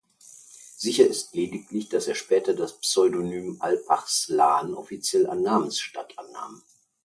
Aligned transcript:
Sicher 0.77 1.05
ist 1.05 1.35
lediglich, 1.35 1.89
dass 1.89 2.07
er 2.07 2.15
später 2.15 2.55
das 2.55 2.75
Pseudonym 2.79 3.57
"Alparslan" 3.61 4.73
offiziell 4.73 5.27
an 5.27 5.43
Namens 5.43 5.79
statt 5.79 6.17
annahm. 6.17 6.63